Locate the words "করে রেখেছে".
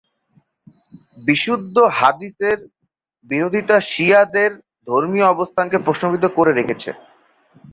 6.37-6.89